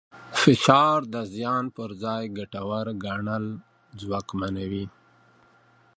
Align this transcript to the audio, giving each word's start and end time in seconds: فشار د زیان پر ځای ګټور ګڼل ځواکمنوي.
فشار 0.39 0.99
د 1.13 1.15
زیان 1.33 1.65
پر 1.75 1.89
ځای 2.03 2.23
ګټور 2.37 2.85
ګڼل 3.05 3.45
ځواکمنوي. 3.99 4.85